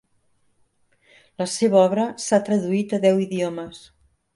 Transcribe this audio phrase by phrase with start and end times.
[1.43, 3.89] La seva obra s'ha traduït a deu idiomes.